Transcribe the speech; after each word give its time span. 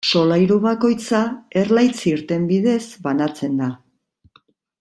Solairu 0.09 0.55
bakoitza 0.63 1.19
erlaitz 1.63 1.99
irten 2.13 2.49
bidez 2.53 2.81
banatzen 3.09 3.63
da. 3.63 3.73